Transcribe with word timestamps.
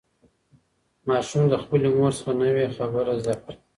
ماشوم 1.07 1.43
له 1.51 1.57
خپلې 1.63 1.87
مور 1.95 2.11
څخه 2.17 2.31
نوې 2.41 2.65
خبره 2.77 3.13
زده 3.21 3.35
کړه 3.41 3.55